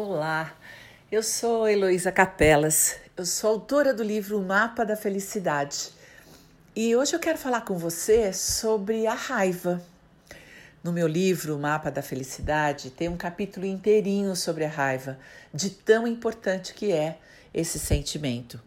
Olá, 0.00 0.54
eu 1.10 1.24
sou 1.24 1.68
Heloísa 1.68 2.12
Capelas, 2.12 2.94
eu 3.16 3.26
sou 3.26 3.50
autora 3.50 3.92
do 3.92 4.04
livro 4.04 4.40
Mapa 4.40 4.84
da 4.84 4.94
Felicidade 4.94 5.90
e 6.76 6.94
hoje 6.94 7.16
eu 7.16 7.18
quero 7.18 7.36
falar 7.36 7.62
com 7.62 7.76
você 7.76 8.32
sobre 8.32 9.08
a 9.08 9.14
raiva. 9.14 9.82
No 10.84 10.92
meu 10.92 11.08
livro 11.08 11.58
Mapa 11.58 11.90
da 11.90 12.00
Felicidade 12.00 12.90
tem 12.90 13.08
um 13.08 13.16
capítulo 13.16 13.66
inteirinho 13.66 14.36
sobre 14.36 14.64
a 14.64 14.68
raiva, 14.68 15.18
de 15.52 15.68
tão 15.68 16.06
importante 16.06 16.74
que 16.74 16.92
é 16.92 17.18
esse 17.52 17.80
sentimento. 17.80 18.62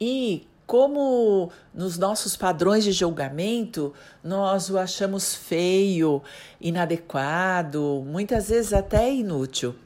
E 0.00 0.48
como 0.66 1.52
nos 1.72 1.96
nossos 1.96 2.36
padrões 2.36 2.82
de 2.82 2.90
julgamento 2.90 3.94
nós 4.20 4.68
o 4.68 4.76
achamos 4.76 5.32
feio, 5.32 6.20
inadequado, 6.60 8.02
muitas 8.04 8.48
vezes 8.48 8.72
até 8.72 9.08
inútil. 9.08 9.76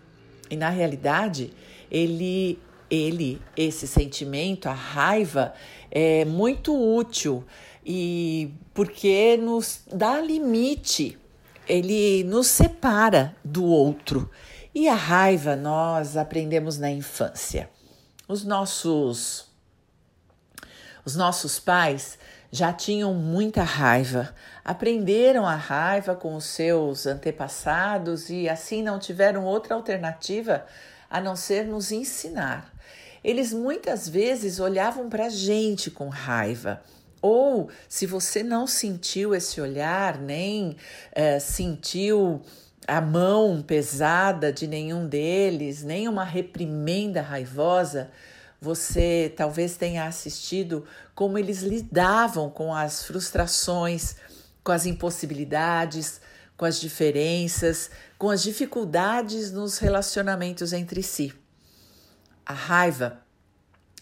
E 0.51 0.57
na 0.57 0.69
realidade, 0.69 1.53
ele, 1.91 2.59
ele, 2.91 3.41
esse 3.57 3.87
sentimento, 3.87 4.69
a 4.69 4.73
raiva, 4.73 5.55
é 5.91 6.25
muito 6.25 6.75
útil 6.75 7.45
e 7.85 8.53
porque 8.75 9.37
nos 9.37 9.83
dá 9.93 10.21
limite, 10.21 11.19
ele 11.69 12.25
nos 12.25 12.49
separa 12.49 13.35
do 13.45 13.65
outro. 13.65 14.31
E 14.75 14.89
a 14.89 14.95
raiva 14.95 15.57
nós 15.57 16.17
aprendemos 16.17 16.79
na 16.79 16.91
infância. 16.91 17.71
Os 18.29 18.45
nossos 18.45 19.47
os 21.05 21.15
nossos 21.15 21.61
pais 21.61 22.19
já 22.51 22.73
tinham 22.73 23.15
muita 23.15 23.63
raiva, 23.63 24.35
aprenderam 24.67 25.47
a 25.47 25.55
raiva 25.55 26.17
com 26.17 26.35
os 26.35 26.45
seus 26.45 27.07
antepassados 27.07 28.29
e 28.29 28.49
assim 28.49 28.83
não 28.83 28.99
tiveram 28.99 29.45
outra 29.45 29.77
alternativa 29.77 30.67
a 31.09 31.21
não 31.21 31.37
ser 31.37 31.65
nos 31.65 31.93
ensinar. 31.93 32.75
Eles 33.23 33.53
muitas 33.53 34.09
vezes 34.09 34.59
olhavam 34.59 35.09
para 35.09 35.27
a 35.27 35.29
gente 35.29 35.89
com 35.89 36.09
raiva. 36.09 36.83
Ou, 37.23 37.71
se 37.89 38.07
você 38.07 38.43
não 38.43 38.67
sentiu 38.67 39.37
esse 39.37 39.61
olhar, 39.61 40.19
nem 40.19 40.77
é, 41.13 41.39
sentiu 41.39 42.43
a 42.89 43.01
mão 43.01 43.63
pesada 43.63 44.53
de 44.53 44.67
nenhum 44.67 45.07
deles, 45.07 45.85
nem 45.85 46.09
uma 46.09 46.25
reprimenda 46.25 47.23
raivosa, 47.23 48.11
você 48.61 49.33
talvez 49.37 49.77
tenha 49.77 50.07
assistido 50.07 50.85
como 51.15 51.39
eles 51.39 51.63
lidavam 51.63 52.51
com 52.51 52.75
as 52.75 53.05
frustrações, 53.05 54.17
com 54.67 54.73
as 54.73 54.85
impossibilidades, 54.85 56.21
com 56.57 56.65
as 56.65 56.81
diferenças, 56.81 57.89
com 58.19 58.31
as 58.31 58.43
dificuldades 58.43 59.53
nos 59.53 59.79
relacionamentos 59.79 60.73
entre 60.73 61.05
si. 61.05 61.33
A 62.45 62.53
raiva, 62.53 63.23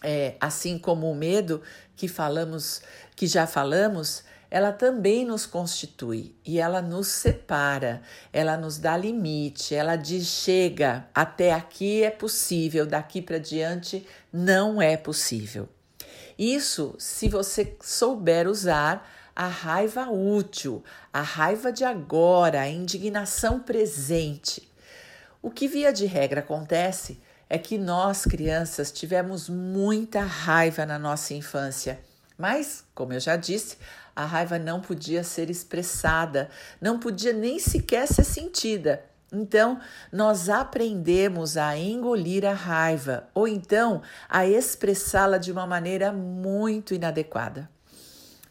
é, 0.03 0.35
assim 0.39 0.79
como 0.79 1.11
o 1.11 1.13
medo 1.13 1.61
que 1.95 2.07
falamos, 2.07 2.81
que 3.15 3.27
já 3.27 3.45
falamos, 3.45 4.23
ela 4.49 4.71
também 4.71 5.23
nos 5.23 5.45
constitui 5.45 6.35
e 6.43 6.59
ela 6.59 6.81
nos 6.81 7.09
separa, 7.09 8.01
ela 8.33 8.57
nos 8.57 8.79
dá 8.79 8.97
limite, 8.97 9.75
ela 9.75 9.95
diz: 9.95 10.25
chega, 10.25 11.07
até 11.13 11.53
aqui 11.53 12.01
é 12.01 12.09
possível, 12.09 12.87
daqui 12.87 13.21
para 13.21 13.37
diante 13.37 14.03
não 14.33 14.81
é 14.81 14.97
possível. 14.97 15.69
Isso 16.39 16.95
se 16.97 17.29
você 17.29 17.77
souber 17.83 18.47
usar 18.47 19.07
a 19.35 19.47
raiva 19.47 20.09
útil, 20.09 20.83
a 21.11 21.21
raiva 21.21 21.71
de 21.71 21.83
agora, 21.83 22.61
a 22.61 22.69
indignação 22.69 23.59
presente. 23.59 24.71
O 25.41 25.51
que 25.51 25.67
via 25.67 25.91
de 25.91 26.05
regra 26.05 26.39
acontece 26.39 27.21
é 27.49 27.57
que 27.57 27.77
nós, 27.77 28.23
crianças, 28.23 28.91
tivemos 28.91 29.49
muita 29.49 30.21
raiva 30.21 30.85
na 30.85 30.97
nossa 30.97 31.33
infância. 31.33 31.99
Mas, 32.37 32.83
como 32.95 33.13
eu 33.13 33.19
já 33.19 33.35
disse, 33.35 33.77
a 34.15 34.25
raiva 34.25 34.57
não 34.57 34.79
podia 34.79 35.23
ser 35.23 35.49
expressada, 35.49 36.49
não 36.81 36.97
podia 36.97 37.33
nem 37.33 37.59
sequer 37.59 38.07
ser 38.07 38.23
sentida. 38.23 39.03
Então, 39.31 39.79
nós 40.11 40.49
aprendemos 40.49 41.57
a 41.57 41.77
engolir 41.77 42.45
a 42.45 42.53
raiva 42.53 43.27
ou 43.33 43.47
então 43.47 44.01
a 44.29 44.47
expressá-la 44.47 45.37
de 45.37 45.51
uma 45.51 45.67
maneira 45.67 46.11
muito 46.13 46.93
inadequada. 46.93 47.69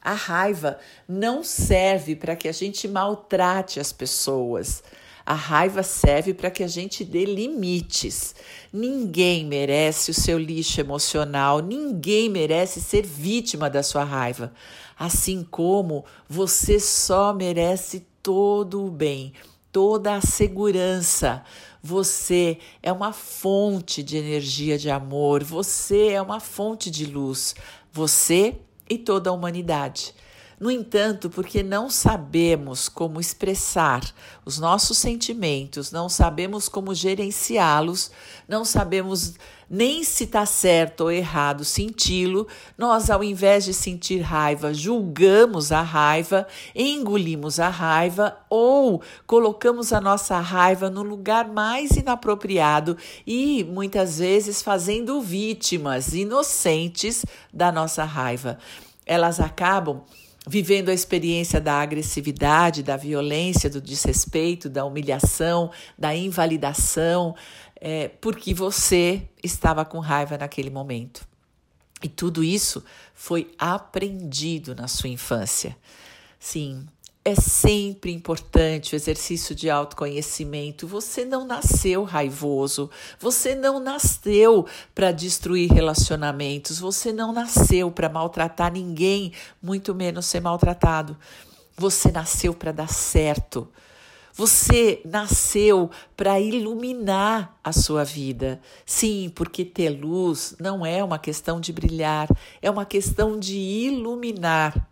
A 0.05 0.13
raiva 0.13 0.79
não 1.09 1.43
serve 1.43 2.15
para 2.15 2.37
que 2.37 2.47
a 2.47 2.53
gente 2.53 2.87
maltrate 2.87 3.81
as 3.81 3.91
pessoas. 3.91 4.85
A 5.25 5.33
raiva 5.33 5.83
serve 5.83 6.35
para 6.35 6.51
que 6.51 6.63
a 6.63 6.69
gente 6.69 7.03
dê 7.03 7.25
limites. 7.25 8.35
Ninguém 8.71 9.47
merece 9.47 10.11
o 10.11 10.15
seu 10.15 10.39
lixo 10.39 10.79
emocional, 10.79 11.61
ninguém 11.61 12.29
merece 12.29 12.83
ser 12.83 13.07
vítima 13.07 13.71
da 13.71 13.83
sua 13.83 14.05
raiva. 14.05 14.53
Assim 14.99 15.43
como 15.43 16.05
você 16.29 16.79
só 16.79 17.33
merece 17.33 18.07
todo 18.23 18.85
o 18.85 18.91
bem, 18.91 19.33
toda 19.73 20.17
a 20.17 20.21
segurança. 20.21 21.43
Você 21.83 22.59
é 22.83 22.93
uma 22.93 23.15
fonte 23.15 24.03
de 24.03 24.19
energia 24.19 24.77
de 24.77 24.91
amor, 24.91 25.43
você 25.43 26.09
é 26.09 26.21
uma 26.21 26.41
fonte 26.41 26.91
de 26.91 27.07
luz. 27.07 27.55
Você 27.91 28.57
e 28.89 28.99
toda 28.99 29.31
a 29.31 29.33
humanidade. 29.33 30.15
No 30.59 30.71
entanto, 30.71 31.28
porque 31.28 31.62
não 31.62 31.91
sabemos 31.91 32.89
como 32.89 33.21
expressar 33.21 34.03
os 34.45 34.59
nossos 34.59 34.99
sentimentos, 34.99 35.91
não 35.91 36.09
sabemos 36.09 36.69
como 36.69 36.94
gerenciá-los, 36.94 38.11
não 38.49 38.65
sabemos 38.65 39.34
nem 39.69 40.05
se 40.05 40.25
está 40.25 40.47
certo 40.47 41.03
ou 41.03 41.11
errado 41.11 41.65
senti-lo, 41.65 42.47
nós, 42.77 43.11
ao 43.11 43.23
invés 43.23 43.65
de 43.65 43.75
sentir 43.75 44.21
raiva, 44.21 44.73
julgamos 44.73 45.73
a 45.73 45.83
raiva, 45.83 46.47
engolimos 46.75 47.59
a 47.59 47.69
raiva 47.69 48.37
ou 48.49 49.03
colocamos 49.27 49.93
a 49.93 50.01
nossa 50.01 50.39
raiva 50.41 50.91
no 50.91 51.03
lugar 51.03 51.49
mais 51.49 51.93
inapropriado 51.93 52.97
e 53.27 53.65
muitas 53.65 54.19
vezes 54.19 54.63
fazendo 54.63 55.21
vítimas 55.21 56.15
inocentes 56.15 57.25
da 57.53 57.71
nossa 57.73 58.05
raiva. 58.05 58.59
Elas 59.07 59.41
acabam 59.41 60.03
vivendo 60.47 60.91
a 60.91 60.95
experiência 60.95 61.61
da 61.61 61.81
agressividade, 61.81 62.83
da 62.83 62.97
violência, 62.97 63.71
do 63.71 63.81
desrespeito, 63.81 64.69
da 64.69 64.85
humilhação, 64.85 65.71
da 65.99 66.15
invalidação, 66.15 67.35
é, 67.87 68.09
porque 68.09 68.55
você 68.55 69.28
estava 69.43 69.84
com 69.84 69.99
raiva 69.99 70.39
naquele 70.39 70.71
momento. 70.71 71.28
E 72.03 72.09
tudo 72.09 72.43
isso 72.43 72.83
foi 73.12 73.55
aprendido 73.59 74.75
na 74.75 74.89
sua 74.89 75.11
infância. 75.11 75.77
Sim, 76.41 76.87
é 77.23 77.34
sempre 77.34 78.11
importante 78.11 78.94
o 78.94 78.97
exercício 78.97 79.55
de 79.55 79.69
autoconhecimento. 79.69 80.87
Você 80.87 81.27
não 81.27 81.47
nasceu 81.47 82.05
raivoso, 82.05 82.91
você 83.21 83.55
não 83.55 83.78
nasceu 83.78 84.67
para 84.94 85.12
destruir 85.12 85.71
relacionamentos, 85.71 86.78
você 86.78 87.12
não 87.12 87.34
nasceu 87.34 87.91
para 87.91 88.09
maltratar 88.09 88.73
ninguém, 88.73 89.31
muito 89.62 89.94
menos 89.94 90.25
ser 90.25 90.41
maltratado. 90.41 91.19
Você 91.77 92.11
nasceu 92.11 92.55
para 92.55 92.73
dar 92.73 92.89
certo. 92.89 93.69
Você 94.37 95.00
nasceu 95.05 95.89
para 96.17 96.41
iluminar 96.41 97.56
a 97.62 97.72
sua 97.72 98.03
vida. 98.03 98.61
Sim, 98.84 99.31
porque 99.33 99.65
ter 99.65 99.91
luz 99.91 100.56
não 100.59 100.84
é 100.84 101.05
uma 101.05 101.21
questão 101.21 101.61
de 101.61 101.72
brilhar, 101.72 102.28
é 102.61 102.69
uma 102.69 102.84
questão 102.84 103.39
de 103.39 103.56
iluminar. 103.56 104.89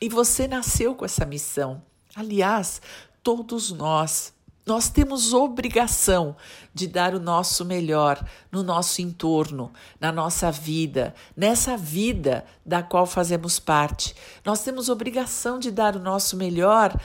E 0.00 0.08
você 0.08 0.48
nasceu 0.48 0.94
com 0.94 1.04
essa 1.04 1.26
missão. 1.26 1.82
Aliás, 2.14 2.80
todos 3.22 3.70
nós. 3.70 4.34
Nós 4.66 4.88
temos 4.88 5.32
obrigação 5.32 6.34
de 6.74 6.88
dar 6.88 7.14
o 7.14 7.20
nosso 7.20 7.64
melhor 7.64 8.20
no 8.50 8.64
nosso 8.64 9.00
entorno, 9.00 9.72
na 10.00 10.10
nossa 10.10 10.50
vida, 10.50 11.14
nessa 11.36 11.76
vida 11.76 12.44
da 12.64 12.82
qual 12.82 13.06
fazemos 13.06 13.60
parte. 13.60 14.12
Nós 14.44 14.64
temos 14.64 14.88
obrigação 14.88 15.60
de 15.60 15.70
dar 15.70 15.94
o 15.94 16.00
nosso 16.00 16.36
melhor 16.36 17.00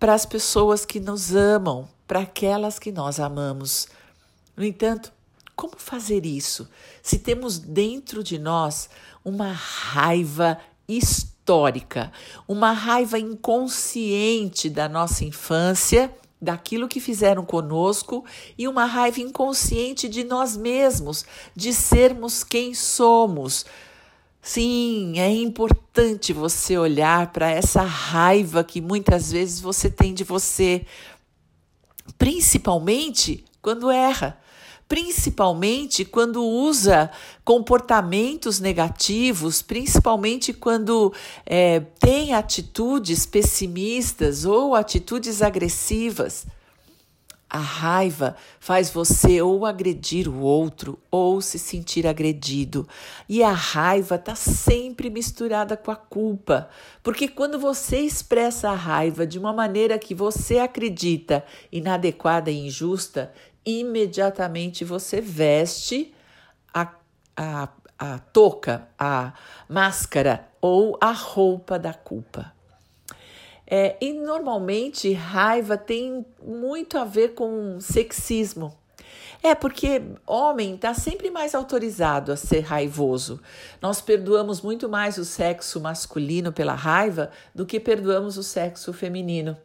para 0.00 0.14
as 0.14 0.26
pessoas 0.26 0.84
que 0.84 0.98
nos 0.98 1.36
amam, 1.36 1.86
para 2.08 2.20
aquelas 2.20 2.78
que 2.78 2.90
nós 2.90 3.20
amamos. 3.20 3.86
No 4.56 4.64
entanto, 4.64 5.12
como 5.54 5.74
fazer 5.76 6.26
isso 6.26 6.68
se 7.02 7.18
temos 7.18 7.58
dentro 7.58 8.24
de 8.24 8.38
nós 8.38 8.88
uma 9.24 9.52
raiva 9.52 10.58
histórica? 10.88 11.30
uma 12.46 12.70
raiva 12.70 13.18
inconsciente 13.18 14.70
da 14.70 14.88
nossa 14.88 15.24
infância, 15.24 16.14
daquilo 16.40 16.86
que 16.86 17.00
fizeram 17.00 17.44
conosco 17.44 18.24
e 18.56 18.68
uma 18.68 18.84
raiva 18.84 19.20
inconsciente 19.20 20.08
de 20.08 20.22
nós 20.22 20.56
mesmos, 20.56 21.24
de 21.56 21.72
sermos 21.72 22.44
quem 22.44 22.72
somos. 22.72 23.66
Sim, 24.42 25.18
é 25.18 25.30
importante 25.30 26.32
você 26.32 26.78
olhar 26.78 27.30
para 27.32 27.50
essa 27.50 27.82
raiva 27.82 28.64
que 28.64 28.80
muitas 28.80 29.30
vezes 29.32 29.60
você 29.60 29.90
tem 29.90 30.14
de 30.14 30.24
você, 30.24 30.86
principalmente 32.16 33.44
quando 33.60 33.90
erra 33.90 34.40
principalmente 34.90 36.04
quando 36.04 36.44
usa 36.44 37.12
comportamentos 37.44 38.58
negativos, 38.58 39.62
principalmente 39.62 40.52
quando 40.52 41.14
é, 41.46 41.78
tem 42.00 42.34
atitudes 42.34 43.24
pessimistas 43.24 44.44
ou 44.44 44.74
atitudes 44.74 45.42
agressivas. 45.42 46.44
A 47.52 47.58
raiva 47.58 48.36
faz 48.60 48.90
você 48.90 49.42
ou 49.42 49.66
agredir 49.66 50.28
o 50.28 50.38
outro 50.38 51.00
ou 51.10 51.40
se 51.40 51.58
sentir 51.58 52.06
agredido. 52.06 52.88
E 53.28 53.42
a 53.42 53.50
raiva 53.50 54.14
está 54.14 54.36
sempre 54.36 55.10
misturada 55.10 55.76
com 55.76 55.90
a 55.90 55.96
culpa, 55.96 56.70
porque 57.02 57.26
quando 57.26 57.58
você 57.58 57.98
expressa 57.98 58.70
a 58.70 58.74
raiva 58.76 59.26
de 59.26 59.36
uma 59.36 59.52
maneira 59.52 59.98
que 59.98 60.14
você 60.14 60.60
acredita 60.60 61.44
inadequada 61.72 62.52
e 62.52 62.68
injusta, 62.68 63.32
imediatamente 63.66 64.84
você 64.84 65.20
veste 65.20 66.14
a, 66.72 66.94
a, 67.36 67.68
a 67.98 68.18
touca, 68.18 68.88
a 68.96 69.32
máscara 69.68 70.48
ou 70.60 70.96
a 71.00 71.10
roupa 71.10 71.80
da 71.80 71.92
culpa. 71.92 72.59
É, 73.72 73.96
e 74.00 74.12
normalmente 74.12 75.12
raiva 75.12 75.78
tem 75.78 76.26
muito 76.44 76.98
a 76.98 77.04
ver 77.04 77.34
com 77.34 77.78
sexismo. 77.80 78.76
É 79.42 79.54
porque 79.54 80.02
homem 80.26 80.74
está 80.74 80.92
sempre 80.92 81.30
mais 81.30 81.54
autorizado 81.54 82.32
a 82.32 82.36
ser 82.36 82.60
raivoso. 82.60 83.40
Nós 83.80 84.00
perdoamos 84.00 84.60
muito 84.60 84.88
mais 84.88 85.16
o 85.16 85.24
sexo 85.24 85.80
masculino 85.80 86.52
pela 86.52 86.74
raiva 86.74 87.30
do 87.54 87.64
que 87.64 87.78
perdoamos 87.78 88.36
o 88.36 88.42
sexo 88.42 88.92
feminino. 88.92 89.56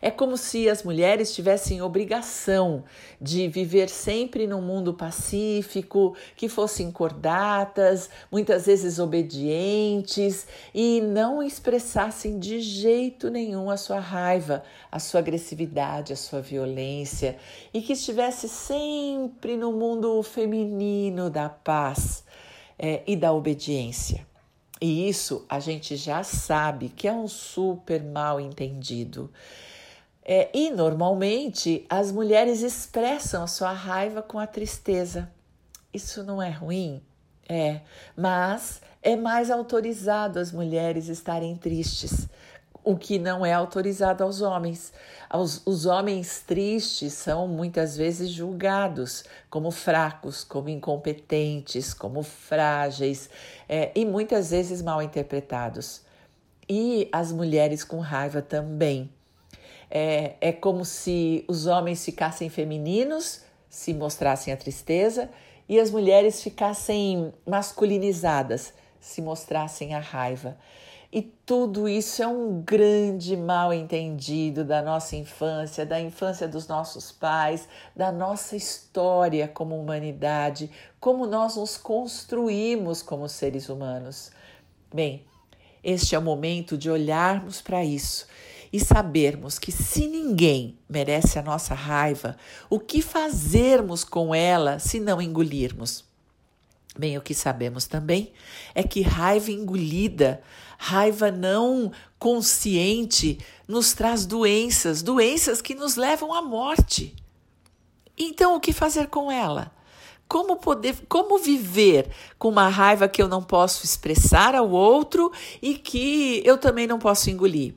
É 0.00 0.10
como 0.10 0.36
se 0.36 0.68
as 0.68 0.82
mulheres 0.82 1.34
tivessem 1.34 1.82
obrigação 1.82 2.84
de 3.20 3.48
viver 3.48 3.88
sempre 3.88 4.46
num 4.46 4.62
mundo 4.62 4.94
pacífico, 4.94 6.16
que 6.36 6.48
fossem 6.48 6.90
cordatas, 6.90 8.08
muitas 8.30 8.66
vezes 8.66 8.98
obedientes 8.98 10.46
e 10.74 11.00
não 11.00 11.42
expressassem 11.42 12.38
de 12.38 12.60
jeito 12.60 13.30
nenhum 13.30 13.70
a 13.70 13.76
sua 13.76 13.98
raiva, 13.98 14.62
a 14.90 14.98
sua 14.98 15.20
agressividade, 15.20 16.12
a 16.12 16.16
sua 16.16 16.40
violência 16.40 17.36
e 17.72 17.82
que 17.82 17.92
estivesse 17.92 18.48
sempre 18.48 19.56
no 19.56 19.72
mundo 19.72 20.22
feminino 20.22 21.28
da 21.28 21.48
paz 21.48 22.24
é, 22.78 23.02
e 23.06 23.16
da 23.16 23.32
obediência. 23.32 24.27
E 24.80 25.08
isso 25.08 25.44
a 25.48 25.58
gente 25.58 25.96
já 25.96 26.22
sabe 26.22 26.88
que 26.88 27.08
é 27.08 27.12
um 27.12 27.26
super 27.26 28.02
mal 28.02 28.40
entendido. 28.40 29.30
É, 30.24 30.50
e 30.52 30.70
normalmente 30.70 31.86
as 31.88 32.12
mulheres 32.12 32.60
expressam 32.60 33.42
a 33.42 33.46
sua 33.46 33.72
raiva 33.72 34.22
com 34.22 34.38
a 34.38 34.46
tristeza. 34.46 35.30
Isso 35.92 36.22
não 36.22 36.40
é 36.40 36.50
ruim? 36.50 37.02
É, 37.48 37.80
mas 38.14 38.82
é 39.02 39.16
mais 39.16 39.50
autorizado 39.50 40.38
as 40.38 40.52
mulheres 40.52 41.08
estarem 41.08 41.56
tristes 41.56 42.28
o 42.88 42.96
que 42.96 43.18
não 43.18 43.44
é 43.44 43.52
autorizado 43.52 44.24
aos 44.24 44.40
homens. 44.40 44.94
Os, 45.30 45.60
os, 45.66 45.84
homens 45.84 46.40
tristes 46.40 47.12
são 47.12 47.46
muitas 47.46 47.98
vezes 47.98 48.30
julgados 48.30 49.24
como 49.50 49.70
fracos, 49.70 50.42
como 50.42 50.70
incompetentes, 50.70 51.92
como 51.92 52.22
frágeis 52.22 53.28
é, 53.68 53.92
e 53.94 54.06
muitas 54.06 54.52
vezes 54.52 54.80
mal 54.80 55.02
interpretados. 55.02 56.00
E 56.66 57.10
as 57.12 57.30
mulheres 57.30 57.84
com 57.84 58.00
raiva 58.00 58.40
também. 58.40 59.10
É, 59.90 60.36
é 60.40 60.50
como 60.50 60.82
se 60.82 61.44
os 61.46 61.66
homens 61.66 62.02
ficassem 62.02 62.48
femininos, 62.48 63.42
se 63.68 63.92
mostrassem 63.92 64.50
a 64.50 64.56
tristeza, 64.56 65.28
e 65.68 65.78
as 65.78 65.90
mulheres 65.90 66.42
ficassem 66.42 67.34
masculinizadas, 67.46 68.72
se 68.98 69.20
mostrassem 69.20 69.94
a 69.94 70.00
raiva. 70.00 70.56
E 71.10 71.22
tudo 71.22 71.88
isso 71.88 72.22
é 72.22 72.26
um 72.26 72.60
grande 72.60 73.34
mal 73.34 73.72
entendido 73.72 74.62
da 74.62 74.82
nossa 74.82 75.16
infância, 75.16 75.86
da 75.86 75.98
infância 75.98 76.46
dos 76.46 76.68
nossos 76.68 77.10
pais, 77.10 77.66
da 77.96 78.12
nossa 78.12 78.54
história 78.54 79.48
como 79.48 79.80
humanidade, 79.80 80.70
como 81.00 81.26
nós 81.26 81.56
nos 81.56 81.78
construímos 81.78 83.00
como 83.00 83.26
seres 83.26 83.70
humanos. 83.70 84.30
Bem, 84.92 85.24
este 85.82 86.14
é 86.14 86.18
o 86.18 86.22
momento 86.22 86.76
de 86.76 86.90
olharmos 86.90 87.62
para 87.62 87.82
isso 87.82 88.26
e 88.70 88.78
sabermos 88.78 89.58
que 89.58 89.72
se 89.72 90.06
ninguém 90.06 90.78
merece 90.86 91.38
a 91.38 91.42
nossa 91.42 91.72
raiva, 91.72 92.36
o 92.68 92.78
que 92.78 93.00
fazermos 93.00 94.04
com 94.04 94.34
ela 94.34 94.78
se 94.78 95.00
não 95.00 95.22
engolirmos? 95.22 96.07
Bem, 96.96 97.16
o 97.16 97.22
que 97.22 97.34
sabemos 97.34 97.86
também 97.86 98.32
é 98.74 98.82
que 98.82 99.02
raiva 99.02 99.50
engolida, 99.50 100.42
raiva 100.78 101.30
não 101.30 101.92
consciente, 102.18 103.38
nos 103.66 103.92
traz 103.92 104.26
doenças, 104.26 105.02
doenças 105.02 105.60
que 105.60 105.74
nos 105.74 105.96
levam 105.96 106.32
à 106.32 106.42
morte. 106.42 107.14
Então, 108.16 108.56
o 108.56 108.60
que 108.60 108.72
fazer 108.72 109.06
com 109.08 109.30
ela? 109.30 109.70
Como 110.28 110.56
poder, 110.56 110.96
como 111.08 111.38
viver 111.38 112.10
com 112.38 112.48
uma 112.48 112.68
raiva 112.68 113.08
que 113.08 113.22
eu 113.22 113.28
não 113.28 113.42
posso 113.42 113.84
expressar 113.84 114.54
ao 114.54 114.68
outro 114.68 115.32
e 115.62 115.74
que 115.74 116.42
eu 116.44 116.58
também 116.58 116.86
não 116.86 116.98
posso 116.98 117.30
engolir? 117.30 117.74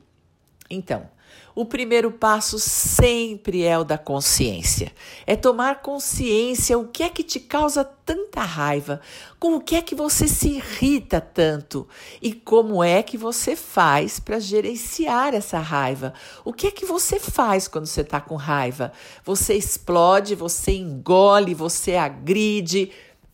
Então, 0.70 1.08
o 1.54 1.66
primeiro 1.66 2.12
passo 2.12 2.58
sempre 2.58 3.64
é 3.64 3.78
o 3.78 3.84
da 3.84 3.98
consciência. 3.98 4.92
É 5.28 5.36
tomar 5.36 5.82
consciência 5.82 6.78
o 6.78 6.88
que 6.88 7.04
é 7.04 7.10
que 7.10 7.24
te 7.24 7.40
causa 7.40 7.84
tanta 7.84 8.42
raiva, 8.42 9.02
com 9.38 9.56
o 9.56 9.62
que 9.62 9.76
é 9.76 9.82
que 9.82 9.94
você 9.94 10.28
se 10.28 10.48
irrita 10.50 11.20
tanto 11.20 11.88
e 12.22 12.34
como 12.34 12.84
é 12.84 13.04
que 13.04 13.18
você 13.18 13.56
faz 13.56 14.20
para 14.20 14.40
gerenciar 14.40 15.34
essa 15.34 15.60
raiva. 15.60 16.14
O 16.46 16.54
que 16.54 16.68
é 16.68 16.72
que 16.72 16.86
você 16.86 17.20
faz 17.20 17.68
quando 17.68 17.86
você 17.86 18.02
está 18.02 18.22
com 18.22 18.36
raiva? 18.36 18.94
Você 19.26 19.54
explode, 19.54 20.36
você 20.36 20.72
engole, 20.72 21.54
você 21.54 21.96
agride. 21.98 22.92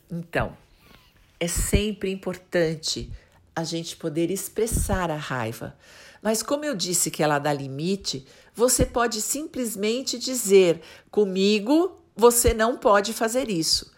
Então, 0.10 0.58
é 1.40 1.48
sempre 1.48 2.12
importante 2.12 3.12
a 3.56 3.64
gente 3.64 3.96
poder 3.96 4.32
expressar 4.32 5.12
a 5.12 5.16
raiva. 5.16 5.76
Mas 6.22 6.42
como 6.42 6.66
eu 6.66 6.76
disse 6.76 7.12
que 7.12 7.24
ela 7.24 7.40
dá 7.40 7.54
limite, 7.54 8.26
você 8.54 8.86
pode 8.86 9.22
simplesmente 9.22 10.18
dizer: 10.18 10.82
comigo 11.12 12.02
você 12.16 12.54
não 12.54 12.78
pode 12.78 13.14
fazer 13.14 13.50
isso. 13.50 13.92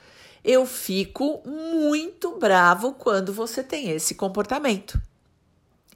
Eu 0.43 0.65
fico 0.65 1.41
muito 1.45 2.37
bravo 2.37 2.93
quando 2.93 3.33
você 3.33 3.63
tem 3.63 3.89
esse 3.91 4.15
comportamento. 4.15 5.01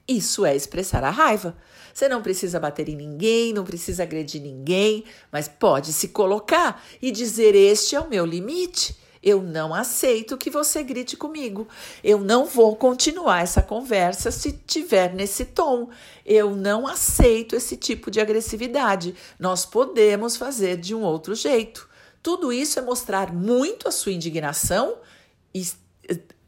Isso 0.06 0.44
é 0.44 0.54
expressar 0.54 1.02
a 1.02 1.10
raiva. 1.10 1.56
Você 1.92 2.08
não 2.08 2.22
precisa 2.22 2.60
bater 2.60 2.88
em 2.88 2.96
ninguém, 2.96 3.52
não 3.52 3.64
precisa 3.64 4.02
agredir 4.02 4.42
ninguém, 4.42 5.04
mas 5.30 5.48
pode 5.48 5.92
se 5.92 6.08
colocar 6.08 6.82
e 7.00 7.10
dizer: 7.10 7.54
Este 7.54 7.94
é 7.94 8.00
o 8.00 8.08
meu 8.08 8.26
limite. 8.26 8.96
Eu 9.24 9.42
não 9.42 9.72
aceito 9.74 10.36
que 10.36 10.50
você 10.50 10.82
grite 10.82 11.16
comigo. 11.16 11.66
Eu 12.04 12.20
não 12.20 12.44
vou 12.44 12.76
continuar 12.76 13.40
essa 13.40 13.62
conversa 13.62 14.30
se 14.30 14.52
tiver 14.52 15.14
nesse 15.14 15.46
tom. 15.46 15.88
Eu 16.26 16.54
não 16.54 16.86
aceito 16.86 17.56
esse 17.56 17.74
tipo 17.74 18.10
de 18.10 18.20
agressividade. 18.20 19.14
Nós 19.40 19.64
podemos 19.64 20.36
fazer 20.36 20.76
de 20.76 20.94
um 20.94 21.00
outro 21.00 21.34
jeito. 21.34 21.88
Tudo 22.22 22.52
isso 22.52 22.78
é 22.78 22.82
mostrar 22.82 23.32
muito 23.32 23.88
a 23.88 23.90
sua 23.90 24.12
indignação, 24.12 24.98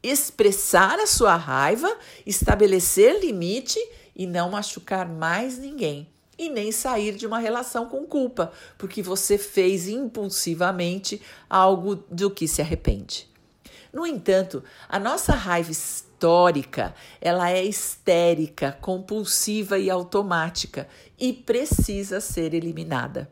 expressar 0.03 0.99
a 0.99 1.07
sua 1.07 1.35
raiva, 1.35 1.91
estabelecer 2.27 3.19
limite 3.19 3.79
e 4.15 4.27
não 4.27 4.51
machucar 4.51 5.09
mais 5.09 5.57
ninguém 5.57 6.07
e 6.37 6.49
nem 6.49 6.71
sair 6.71 7.15
de 7.15 7.25
uma 7.25 7.39
relação 7.39 7.87
com 7.87 8.05
culpa, 8.05 8.51
porque 8.77 9.01
você 9.01 9.37
fez 9.37 9.87
impulsivamente 9.87 11.21
algo 11.49 11.95
do 12.09 12.29
que 12.29 12.47
se 12.47 12.61
arrepende. 12.61 13.27
No 13.91 14.05
entanto, 14.05 14.63
a 14.87 14.99
nossa 14.99 15.33
raiva 15.33 15.71
histórica, 15.71 16.93
ela 17.19 17.49
é 17.49 17.63
histérica, 17.63 18.77
compulsiva 18.79 19.79
e 19.79 19.89
automática 19.89 20.87
e 21.17 21.33
precisa 21.33 22.21
ser 22.21 22.53
eliminada. 22.53 23.31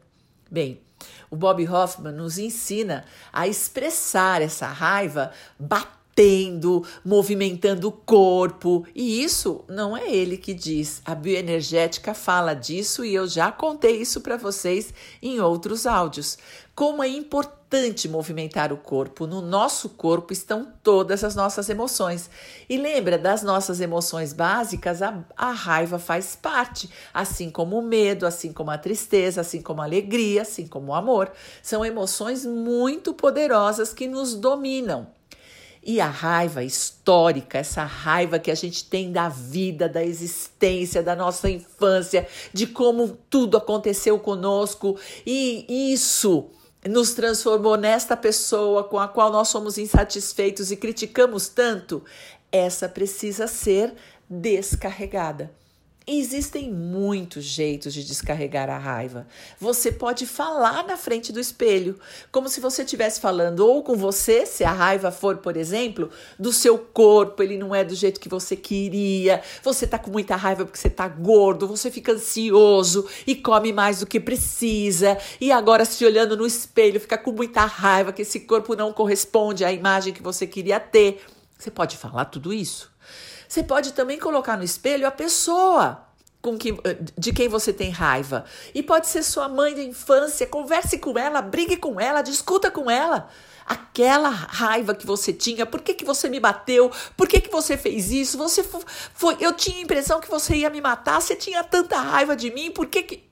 Bem, 0.50 0.82
o 1.30 1.36
Bob 1.36 1.68
Hoffman 1.68 2.14
nos 2.14 2.38
ensina 2.38 3.06
a 3.32 3.48
expressar 3.48 4.42
essa 4.42 4.68
raiva 4.68 5.32
batendo 5.60 5.95
batendo, 6.16 6.84
movimentando 7.04 7.90
o 7.90 7.92
corpo. 7.92 8.86
E 8.96 9.22
isso 9.22 9.66
não 9.68 9.96
é 9.96 10.10
ele 10.10 10.38
que 10.38 10.54
diz. 10.54 11.02
A 11.04 11.14
bioenergética 11.14 12.14
fala 12.14 12.54
disso 12.54 13.04
e 13.04 13.14
eu 13.14 13.28
já 13.28 13.52
contei 13.52 13.98
isso 13.98 14.22
para 14.22 14.38
vocês 14.38 14.94
em 15.22 15.42
outros 15.42 15.86
áudios. 15.86 16.38
Como 16.74 17.04
é 17.04 17.08
importante 17.08 18.08
movimentar 18.08 18.72
o 18.72 18.78
corpo. 18.78 19.28
No 19.28 19.42
nosso 19.42 19.90
corpo 19.90 20.32
estão 20.32 20.72
todas 20.82 21.24
as 21.24 21.36
nossas 21.36 21.70
emoções. 21.70 22.30
E 22.70 22.78
lembra, 22.78 23.18
das 23.18 23.44
nossas 23.44 23.82
emoções 23.82 24.32
básicas, 24.32 25.02
a, 25.02 25.26
a 25.36 25.52
raiva 25.52 26.00
faz 26.00 26.36
parte, 26.36 26.90
assim 27.14 27.50
como 27.50 27.78
o 27.78 27.82
medo, 27.82 28.26
assim 28.26 28.54
como 28.54 28.72
a 28.72 28.78
tristeza, 28.78 29.42
assim 29.42 29.62
como 29.62 29.82
a 29.82 29.86
alegria, 29.86 30.44
assim 30.44 30.68
como 30.68 30.92
o 30.92 30.96
amor. 30.96 31.32
São 31.62 31.86
emoções 31.86 32.46
muito 32.46 33.14
poderosas 33.14 33.94
que 33.94 34.08
nos 34.08 34.34
dominam. 34.36 35.08
E 35.86 36.02
a 36.02 36.08
raiva 36.08 36.64
histórica, 36.64 37.60
essa 37.60 37.84
raiva 37.84 38.40
que 38.40 38.50
a 38.50 38.56
gente 38.56 38.86
tem 38.86 39.12
da 39.12 39.30
vida, 39.30 39.88
da 39.88 40.04
existência, 40.04 41.04
da 41.04 41.16
nossa 41.16 41.48
infância, 41.48 42.28
de 42.52 42.66
como 42.66 43.18
tudo 43.30 43.56
aconteceu 43.56 44.18
conosco, 44.18 44.98
e 45.24 45.94
isso 45.94 46.50
nos 46.90 47.14
transformou 47.14 47.78
nesta 47.78 48.18
pessoa 48.18 48.84
com 48.84 49.00
a 49.00 49.08
qual 49.08 49.32
nós 49.32 49.48
somos 49.48 49.78
insatisfeitos 49.78 50.72
e 50.72 50.78
criticamos 50.78 51.48
tanto, 51.48 52.04
essa 52.52 52.90
precisa 52.90 53.46
ser 53.46 53.94
descarregada. 54.28 55.52
Existem 56.08 56.72
muitos 56.72 57.44
jeitos 57.44 57.92
de 57.92 58.04
descarregar 58.04 58.70
a 58.70 58.78
raiva. 58.78 59.26
Você 59.60 59.92
pode 59.92 60.28
falar 60.28 60.86
na 60.86 60.96
frente 60.96 61.34
do 61.34 61.40
espelho, 61.40 62.00
como 62.32 62.48
se 62.48 62.60
você 62.60 62.84
estivesse 62.84 63.20
falando 63.20 63.62
ou 63.62 63.82
com 63.82 63.96
você, 63.96 64.46
se 64.46 64.64
a 64.64 64.72
raiva 64.72 65.10
for, 65.10 65.38
por 65.38 65.58
exemplo, 65.58 66.12
do 66.38 66.54
seu 66.54 66.78
corpo, 66.78 67.42
ele 67.42 67.58
não 67.58 67.74
é 67.74 67.84
do 67.84 67.96
jeito 67.96 68.20
que 68.20 68.30
você 68.30 68.56
queria, 68.56 69.42
você 69.64 69.88
tá 69.88 69.98
com 69.98 70.12
muita 70.12 70.36
raiva 70.36 70.64
porque 70.64 70.78
você 70.78 70.92
tá 70.92 71.08
gordo, 71.08 71.68
você 71.68 71.90
fica 71.90 72.12
ansioso 72.12 73.08
e 73.26 73.36
come 73.36 73.74
mais 73.74 74.02
do 74.02 74.06
que 74.06 74.20
precisa, 74.20 75.18
e 75.42 75.52
agora 75.52 75.86
se 75.86 76.06
olhando 76.06 76.38
no 76.38 76.46
espelho 76.46 77.00
fica 77.00 77.18
com 77.18 77.32
muita 77.32 77.66
raiva 77.66 78.14
que 78.14 78.22
esse 78.22 78.42
corpo 78.42 78.76
não 78.76 78.94
corresponde 78.94 79.66
à 79.66 79.72
imagem 79.72 80.14
que 80.14 80.22
você 80.22 80.46
queria 80.46 80.80
ter. 80.80 81.26
Você 81.58 81.72
pode 81.72 81.98
falar 81.98 82.26
tudo 82.26 82.54
isso. 82.54 82.94
Você 83.56 83.64
pode 83.64 83.94
também 83.94 84.20
colocar 84.20 84.58
no 84.58 84.66
espelho 84.66 85.08
a 85.08 85.12
pessoa 85.12 86.06
com 86.42 86.58
que, 86.58 86.76
de 87.18 87.32
quem 87.32 87.48
você 87.48 87.72
tem 87.72 87.90
raiva. 87.90 88.44
E 88.74 88.84
pode 88.84 89.08
ser 89.08 89.24
sua 89.24 89.48
mãe 89.48 89.74
da 89.74 89.82
infância. 89.82 90.46
Converse 90.46 90.98
com 90.98 91.18
ela, 91.18 91.42
brigue 91.42 91.78
com 91.78 91.98
ela, 91.98 92.22
discuta 92.22 92.70
com 92.70 92.92
ela. 92.92 93.30
Aquela 93.66 94.28
raiva 94.28 94.94
que 94.94 95.08
você 95.08 95.32
tinha, 95.32 95.66
por 95.66 95.82
que, 95.82 95.94
que 95.94 96.04
você 96.04 96.28
me 96.28 96.38
bateu? 96.38 96.92
Por 97.16 97.30
que, 97.30 97.40
que 97.40 97.50
você 97.50 97.78
fez 97.78 98.12
isso? 98.12 98.38
Você 98.38 98.62
foi, 98.62 99.38
eu 99.40 99.54
tinha 99.54 99.78
a 99.78 99.84
impressão 99.84 100.20
que 100.20 100.30
você 100.30 100.58
ia 100.58 100.70
me 100.70 100.82
matar, 100.82 101.22
você 101.22 101.34
tinha 101.34 101.64
tanta 101.64 101.98
raiva 101.98 102.36
de 102.36 102.52
mim, 102.52 102.72
por 102.72 102.88
que 102.88 103.04
que. 103.04 103.24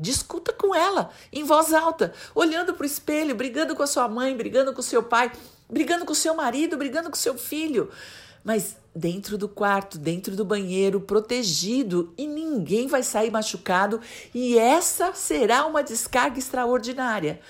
Discuta 0.00 0.52
com 0.52 0.72
ela, 0.72 1.10
em 1.32 1.42
voz 1.42 1.74
alta, 1.74 2.12
olhando 2.32 2.72
para 2.72 2.84
o 2.84 2.86
espelho, 2.86 3.34
brigando 3.34 3.74
com 3.74 3.82
a 3.82 3.86
sua 3.86 4.06
mãe, 4.06 4.36
brigando 4.36 4.72
com 4.72 4.78
o 4.78 4.82
seu 4.82 5.02
pai, 5.02 5.32
brigando 5.68 6.04
com 6.04 6.12
o 6.12 6.16
seu 6.16 6.36
marido, 6.36 6.76
brigando 6.76 7.10
com 7.10 7.16
o 7.16 7.18
seu 7.18 7.36
filho 7.36 7.90
mas 8.48 8.78
dentro 8.96 9.36
do 9.36 9.46
quarto, 9.46 9.98
dentro 9.98 10.34
do 10.34 10.42
banheiro, 10.42 11.02
protegido 11.02 12.14
e 12.16 12.26
ninguém 12.26 12.86
vai 12.86 13.02
sair 13.02 13.30
machucado 13.30 14.00
e 14.34 14.58
essa 14.58 15.12
será 15.12 15.66
uma 15.66 15.82
descarga 15.82 16.38
extraordinária. 16.38 17.40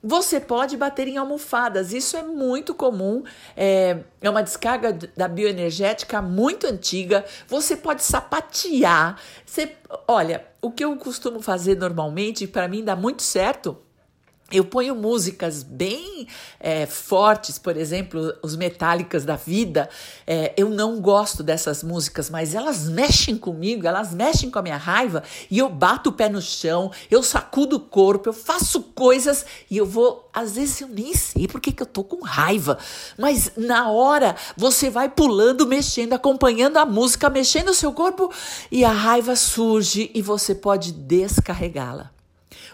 Você 0.00 0.38
pode 0.38 0.76
bater 0.76 1.08
em 1.08 1.16
almofadas, 1.16 1.92
isso 1.92 2.16
é 2.16 2.22
muito 2.22 2.72
comum, 2.72 3.24
é, 3.56 3.98
é 4.20 4.30
uma 4.30 4.44
descarga 4.44 4.96
da 5.16 5.26
bioenergética 5.26 6.22
muito 6.22 6.68
antiga. 6.68 7.24
Você 7.48 7.76
pode 7.76 8.04
sapatear. 8.04 9.18
Você, 9.44 9.72
olha, 10.06 10.46
o 10.62 10.70
que 10.70 10.84
eu 10.84 10.96
costumo 10.96 11.42
fazer 11.42 11.76
normalmente, 11.76 12.46
para 12.46 12.68
mim 12.68 12.84
dá 12.84 12.94
muito 12.94 13.24
certo, 13.24 13.76
eu 14.52 14.64
ponho 14.64 14.94
músicas 14.94 15.62
bem 15.62 16.28
é, 16.60 16.84
fortes, 16.84 17.58
por 17.58 17.76
exemplo, 17.76 18.32
os 18.42 18.54
metálicas 18.54 19.24
da 19.24 19.36
vida. 19.36 19.88
É, 20.26 20.52
eu 20.56 20.68
não 20.68 21.00
gosto 21.00 21.42
dessas 21.42 21.82
músicas, 21.82 22.28
mas 22.28 22.54
elas 22.54 22.86
mexem 22.86 23.38
comigo, 23.38 23.86
elas 23.86 24.12
mexem 24.12 24.50
com 24.50 24.58
a 24.58 24.62
minha 24.62 24.76
raiva 24.76 25.22
e 25.50 25.58
eu 25.58 25.68
bato 25.70 26.10
o 26.10 26.12
pé 26.12 26.28
no 26.28 26.42
chão, 26.42 26.92
eu 27.10 27.22
sacudo 27.22 27.76
o 27.76 27.80
corpo, 27.80 28.28
eu 28.28 28.34
faço 28.34 28.82
coisas 28.82 29.46
e 29.70 29.78
eu 29.78 29.86
vou. 29.86 30.28
Às 30.32 30.56
vezes 30.56 30.80
eu 30.80 30.88
nem 30.88 31.14
sei 31.14 31.48
porque 31.48 31.72
que 31.72 31.82
eu 31.82 31.86
tô 31.86 32.04
com 32.04 32.22
raiva, 32.22 32.78
mas 33.18 33.52
na 33.56 33.88
hora 33.90 34.36
você 34.56 34.90
vai 34.90 35.08
pulando, 35.08 35.66
mexendo, 35.66 36.12
acompanhando 36.12 36.76
a 36.76 36.84
música, 36.84 37.30
mexendo 37.30 37.70
o 37.70 37.74
seu 37.74 37.92
corpo 37.92 38.30
e 38.70 38.84
a 38.84 38.92
raiva 38.92 39.34
surge 39.36 40.10
e 40.14 40.20
você 40.20 40.54
pode 40.54 40.92
descarregá-la. 40.92 42.13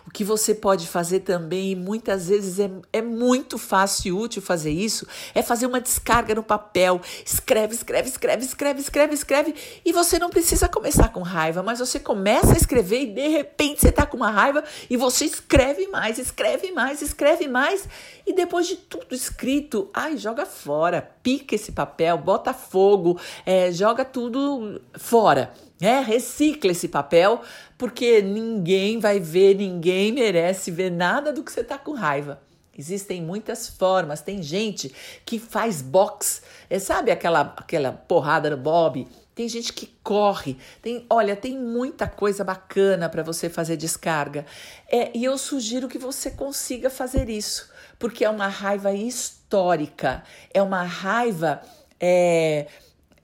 O 0.07 0.11
que 0.11 0.25
você 0.25 0.55
pode 0.55 0.87
fazer 0.87 1.21
também, 1.21 1.73
e 1.73 1.77
muitas 1.77 2.29
vezes 2.29 2.59
é, 2.59 2.71
é 2.93 3.03
muito 3.03 3.59
fácil 3.59 4.09
e 4.09 4.13
útil 4.13 4.43
fazer 4.43 4.71
isso, 4.71 5.07
é 5.35 5.43
fazer 5.43 5.67
uma 5.67 5.81
descarga 5.81 6.35
no 6.35 6.43
papel. 6.43 7.01
Escreve, 7.25 7.75
escreve, 7.75 8.09
escreve, 8.09 8.45
escreve, 8.45 8.81
escreve, 8.81 9.15
escreve. 9.15 9.55
E 9.85 9.93
você 9.93 10.19
não 10.19 10.31
precisa 10.31 10.69
começar 10.69 11.09
com 11.09 11.23
raiva, 11.23 11.63
mas 11.63 11.79
você 11.79 12.01
começa 12.01 12.53
a 12.53 12.57
escrever 12.57 13.03
e 13.03 13.07
de 13.07 13.29
repente 13.29 13.81
você 13.81 13.89
está 13.89 14.07
com 14.07 14.17
uma 14.17 14.31
raiva 14.31 14.65
e 14.89 14.97
você 14.97 15.25
escreve 15.25 15.87
mais, 15.89 16.19
escreve 16.19 16.73
mais, 16.73 17.03
escreve 17.03 17.49
mais. 17.49 17.89
E 18.27 18.33
depois 18.33 18.67
de 18.67 18.77
tudo 18.77 19.15
escrito, 19.15 19.91
ai, 19.95 20.17
joga 20.17 20.47
fora, 20.47 21.03
pica 21.23 21.55
esse 21.55 21.73
papel, 21.73 22.19
bota 22.19 22.53
fogo, 22.53 23.19
é, 23.45 23.73
joga 23.73 24.05
tudo 24.05 24.81
fora. 24.97 25.53
É, 25.81 26.01
recicla 26.01 26.73
esse 26.73 26.89
papel, 26.89 27.41
porque 27.79 28.21
ninguém 28.21 28.99
vai 28.99 29.19
ver, 29.19 29.55
ninguém 29.57 30.13
merece 30.13 30.71
ver 30.71 30.91
nada 30.91 31.33
do 31.33 31.43
que 31.43 31.51
você 31.51 31.61
está 31.61 31.79
com 31.79 31.93
raiva. 31.93 32.41
Existem 32.77 33.21
muitas 33.23 33.69
formas. 33.69 34.23
Tem 34.23 34.43
gente 34.43 34.95
que 35.25 35.39
faz 35.39 35.83
box, 35.83 36.43
é, 36.69 36.79
sabe 36.79 37.11
aquela, 37.11 37.55
aquela 37.57 37.93
porrada 37.93 38.51
no 38.51 38.57
bob? 38.57 39.07
Tem 39.35 39.49
gente 39.49 39.73
que 39.73 39.87
corre. 40.03 40.57
Tem, 40.83 41.07
olha, 41.09 41.35
tem 41.35 41.59
muita 41.59 42.07
coisa 42.07 42.45
bacana 42.45 43.09
para 43.09 43.23
você 43.23 43.49
fazer 43.49 43.77
descarga. 43.77 44.45
É, 44.91 45.11
e 45.17 45.25
eu 45.25 45.37
sugiro 45.39 45.89
que 45.89 45.99
você 45.99 46.31
consiga 46.31 46.91
fazer 46.91 47.29
isso, 47.29 47.71
porque 47.99 48.25
é 48.25 48.31
uma 48.31 48.49
raiva 48.49 48.93
histórica, 48.93 50.23
é 50.53 50.63
uma 50.63 50.83
raiva. 50.83 51.63
É, 51.99 52.67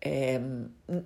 é, 0.06 0.40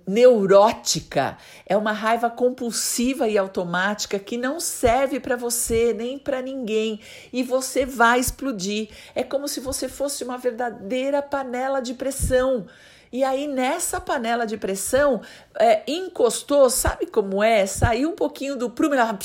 neurótica, 0.07 1.37
é 1.65 1.75
uma 1.75 1.91
raiva 1.91 2.29
compulsiva 2.29 3.27
e 3.27 3.37
automática 3.37 4.19
que 4.19 4.37
não 4.37 4.59
serve 4.59 5.19
para 5.19 5.35
você 5.35 5.93
nem 5.93 6.19
para 6.19 6.41
ninguém 6.41 6.99
e 7.33 7.41
você 7.41 7.85
vai 7.85 8.19
explodir. 8.19 8.89
É 9.15 9.23
como 9.23 9.47
se 9.47 9.59
você 9.59 9.89
fosse 9.89 10.23
uma 10.23 10.37
verdadeira 10.37 11.21
panela 11.21 11.81
de 11.81 11.95
pressão. 11.95 12.67
E 13.11 13.25
aí, 13.25 13.45
nessa 13.45 13.99
panela 13.99 14.45
de 14.47 14.55
pressão, 14.55 15.21
é, 15.59 15.83
encostou, 15.85 16.69
sabe 16.69 17.05
como 17.05 17.43
é? 17.43 17.65
Saiu 17.65 18.09
um 18.09 18.15
pouquinho 18.15 18.55
do 18.55 18.69
prumo, 18.69 18.93
ela 18.93 19.17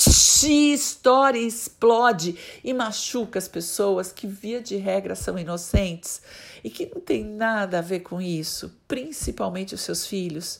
estoura 0.45 1.37
explode 1.37 2.37
e 2.63 2.73
machuca 2.73 3.39
as 3.39 3.47
pessoas 3.47 4.11
que, 4.11 4.27
via 4.27 4.61
de 4.61 4.75
regra, 4.75 5.15
são 5.15 5.39
inocentes 5.39 6.21
e 6.63 6.69
que 6.69 6.91
não 6.93 6.99
tem 6.99 7.23
nada 7.23 7.79
a 7.79 7.81
ver 7.81 8.01
com 8.01 8.21
isso, 8.21 8.77
principalmente 8.89 9.73
os 9.73 9.81
seus 9.81 10.05
filhos. 10.05 10.59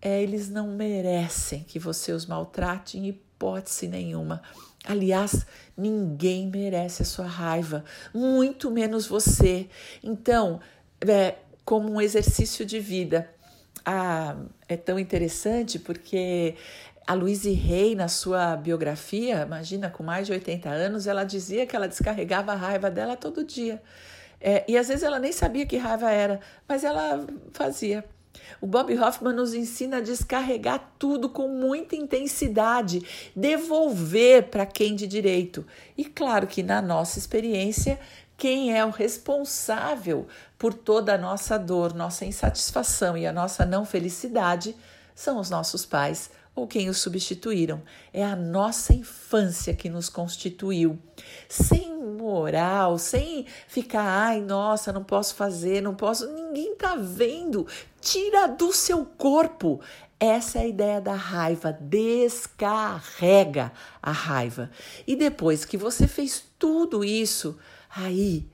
É, 0.00 0.22
eles 0.22 0.48
não 0.48 0.68
merecem 0.68 1.64
que 1.64 1.80
você 1.80 2.12
os 2.12 2.26
maltrate 2.26 2.96
em 2.96 3.08
hipótese 3.08 3.88
nenhuma. 3.88 4.40
Aliás, 4.84 5.46
ninguém 5.76 6.48
merece 6.48 7.02
a 7.02 7.06
sua 7.06 7.26
raiva, 7.26 7.84
muito 8.14 8.70
menos 8.70 9.06
você. 9.06 9.68
Então, 10.02 10.60
é, 11.00 11.36
como 11.64 11.92
um 11.92 12.00
exercício 12.00 12.64
de 12.64 12.78
vida. 12.80 13.30
Ah, 13.84 14.36
é 14.68 14.76
tão 14.76 14.98
interessante 14.98 15.78
porque 15.78 16.56
a 17.06 17.14
Louise 17.14 17.50
Rey, 17.52 17.94
na 17.94 18.08
sua 18.08 18.56
biografia, 18.56 19.42
imagina, 19.42 19.90
com 19.90 20.02
mais 20.02 20.26
de 20.26 20.32
80 20.32 20.68
anos, 20.68 21.06
ela 21.06 21.24
dizia 21.24 21.66
que 21.66 21.74
ela 21.74 21.88
descarregava 21.88 22.52
a 22.52 22.56
raiva 22.56 22.90
dela 22.90 23.16
todo 23.16 23.44
dia. 23.44 23.82
É, 24.40 24.64
e 24.68 24.76
às 24.76 24.88
vezes 24.88 25.02
ela 25.02 25.18
nem 25.18 25.32
sabia 25.32 25.66
que 25.66 25.76
raiva 25.76 26.10
era, 26.10 26.40
mas 26.66 26.84
ela 26.84 27.24
fazia. 27.52 28.04
O 28.60 28.66
Bob 28.66 28.96
Hoffman 28.98 29.34
nos 29.34 29.54
ensina 29.54 29.98
a 29.98 30.00
descarregar 30.00 30.94
tudo 30.98 31.28
com 31.28 31.48
muita 31.48 31.94
intensidade, 31.94 33.02
devolver 33.36 34.44
para 34.44 34.64
quem 34.64 34.94
de 34.94 35.06
direito. 35.06 35.66
E 35.96 36.04
claro 36.04 36.46
que 36.46 36.62
na 36.62 36.80
nossa 36.80 37.18
experiência, 37.18 37.98
quem 38.42 38.76
é 38.76 38.84
o 38.84 38.90
responsável 38.90 40.26
por 40.58 40.74
toda 40.74 41.14
a 41.14 41.16
nossa 41.16 41.56
dor, 41.56 41.94
nossa 41.94 42.24
insatisfação 42.24 43.16
e 43.16 43.24
a 43.24 43.32
nossa 43.32 43.64
não 43.64 43.84
felicidade 43.84 44.74
são 45.14 45.38
os 45.38 45.48
nossos 45.48 45.86
pais 45.86 46.28
ou 46.52 46.66
quem 46.66 46.88
os 46.88 46.98
substituíram. 46.98 47.80
É 48.12 48.24
a 48.24 48.34
nossa 48.34 48.92
infância 48.92 49.72
que 49.76 49.88
nos 49.88 50.08
constituiu. 50.08 50.98
Sem 51.48 51.96
moral, 51.96 52.98
sem 52.98 53.46
ficar, 53.68 54.02
ai, 54.02 54.40
nossa, 54.40 54.92
não 54.92 55.04
posso 55.04 55.36
fazer, 55.36 55.80
não 55.80 55.94
posso. 55.94 56.26
Ninguém 56.26 56.74
tá 56.74 56.96
vendo. 56.96 57.64
Tira 58.00 58.48
do 58.48 58.72
seu 58.72 59.06
corpo. 59.06 59.80
Essa 60.18 60.58
é 60.58 60.62
a 60.62 60.66
ideia 60.66 61.00
da 61.00 61.14
raiva. 61.14 61.78
Descarrega 61.80 63.70
a 64.02 64.10
raiva. 64.10 64.68
E 65.06 65.14
depois 65.14 65.64
que 65.64 65.76
você 65.76 66.08
fez 66.08 66.42
tudo 66.58 67.04
isso, 67.04 67.56
aí 67.94 68.46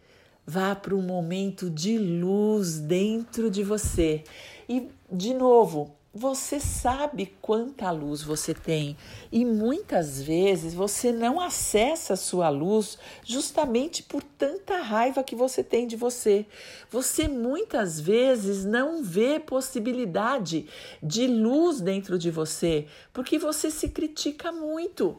vá 0.47 0.75
para 0.75 0.95
um 0.95 1.03
momento 1.03 1.69
de 1.69 1.99
luz 1.99 2.79
dentro 2.79 3.51
de 3.51 3.63
você. 3.63 4.25
E, 4.69 4.89
de 5.13 5.35
novo, 5.35 5.95
você 6.15 6.59
sabe 6.59 7.37
quanta 7.41 7.91
luz 7.91 8.23
você 8.23 8.55
tem 8.55 8.97
e 9.31 9.45
muitas 9.45 10.23
vezes 10.23 10.73
você 10.73 11.13
não 11.13 11.39
acessa 11.39 12.15
a 12.15 12.17
sua 12.17 12.49
luz 12.49 12.99
justamente 13.23 14.03
por 14.03 14.23
tanta 14.23 14.79
raiva 14.79 15.23
que 15.23 15.37
você 15.37 15.63
tem 15.63 15.87
de 15.87 15.97
você. 15.97 16.47
Você 16.91 17.29
muitas 17.29 18.01
vezes 18.01 18.65
não 18.65 19.03
vê 19.03 19.39
possibilidade 19.39 20.67
de 21.03 21.27
luz 21.27 21.81
dentro 21.81 22.19
de 22.19 22.31
você 22.31 22.87
porque 23.13 23.39
você 23.39 23.71
se 23.71 23.91
critica 23.91 24.51
muito, 24.51 25.19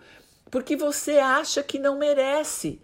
porque 0.49 0.75
você 0.75 1.19
acha 1.19 1.61
que 1.61 1.77
não 1.77 1.99
merece 1.99 2.81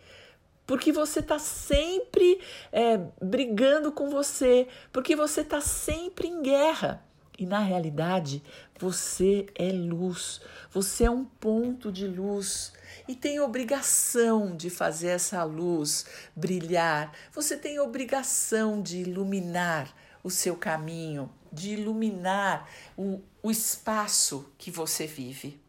porque 0.66 0.92
você 0.92 1.20
está 1.20 1.38
sempre 1.40 2.40
é, 2.72 2.98
brigando 3.22 3.92
com 3.92 4.10
você, 4.10 4.68
porque 4.92 5.16
você 5.16 5.42
está 5.42 5.62
sempre 5.62 6.28
em 6.28 6.42
guerra. 6.42 7.04
E 7.38 7.46
na 7.46 7.60
realidade, 7.60 8.42
você 8.80 9.46
é 9.56 9.70
luz, 9.70 10.40
você 10.72 11.04
é 11.04 11.12
um 11.12 11.26
ponto 11.26 11.92
de 11.92 12.08
luz 12.08 12.72
e 13.08 13.16
tem 13.16 13.42
obrigação 13.42 14.56
de 14.56 14.70
fazer 14.70 15.10
essa 15.10 15.44
luz 15.44 16.06
brilhar. 16.36 17.12
Você 17.34 17.58
tem 17.58 17.80
obrigação 17.80 18.82
de 18.82 19.00
iluminar 19.00 19.94
o 20.24 20.30
seu 20.30 20.56
caminho, 20.56 21.30
de 21.52 21.72
iluminar 21.72 22.70
o, 22.98 23.22
o 23.44 23.52
espaço 23.52 24.52
que 24.58 24.72
você 24.72 25.06
vive. 25.06 25.60